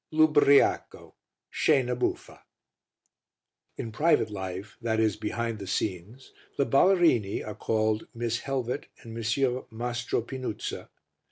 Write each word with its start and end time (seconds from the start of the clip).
L'Ubbriaco. 0.09 1.13
Scena 1.51 1.95
buffa. 1.95 2.41
In 3.77 3.91
private 3.91 4.31
life, 4.31 4.75
that 4.81 4.99
is 4.99 5.15
behind 5.15 5.59
the 5.59 5.67
scenes, 5.67 6.31
the 6.57 6.65
ballerini 6.65 7.45
are 7.45 7.53
called 7.53 8.07
Miss 8.11 8.39
Helvet 8.39 8.87
and 9.03 9.13
Monsieur 9.13 9.61
Mastropinnuzza. 9.71 10.89